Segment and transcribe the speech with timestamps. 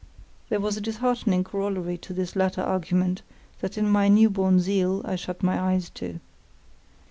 [0.49, 3.21] There was a disheartening corollary to this latter argument
[3.59, 6.19] that in my new born zeal I shut my eyes to.